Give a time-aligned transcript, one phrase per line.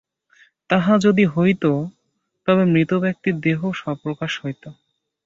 [0.69, 1.63] তাহা যদি হইত,
[2.47, 4.63] তবে মৃত ব্যক্তির দেহও স্বপ্রকাশ হইত।